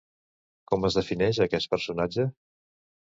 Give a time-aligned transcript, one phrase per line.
[0.71, 2.29] Com es defineix aquest personatge?